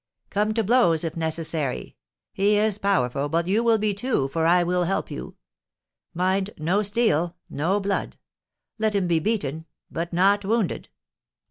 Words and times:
Come 0.31 0.55
to 0.55 0.63
blows, 0.63 1.03
if 1.03 1.15
necessary. 1.15 1.95
He 2.33 2.55
is 2.57 2.79
powerful, 2.79 3.29
but 3.29 3.45
you 3.45 3.63
will 3.63 3.77
be 3.77 3.93
two, 3.93 4.29
for 4.29 4.47
I 4.47 4.63
will 4.63 4.85
help 4.85 5.11
you. 5.11 5.35
Mind, 6.15 6.49
no 6.57 6.81
steel, 6.81 7.35
no 7.51 7.79
blood! 7.79 8.17
Let 8.79 8.95
him 8.95 9.05
be 9.05 9.19
beaten, 9.19 9.67
but 9.91 10.11
not 10.11 10.43
wounded." 10.43 10.89